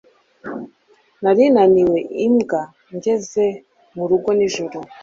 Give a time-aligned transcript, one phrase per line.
[1.21, 2.61] Nari naniwe imbwa
[2.95, 3.45] ngeze
[3.95, 4.77] murugo nijoro